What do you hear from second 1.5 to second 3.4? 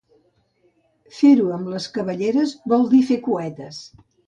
amb les cabelleres vol dir fer